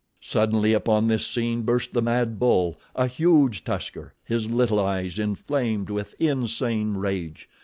[0.23, 6.15] Suddenly upon this scene burst the mad bull—a huge tusker, his little eyes inflamed with
[6.19, 7.47] insane rage.